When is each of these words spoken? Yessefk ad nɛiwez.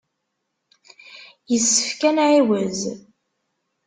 Yessefk 1.51 2.01
ad 2.09 2.13
nɛiwez. 2.15 2.79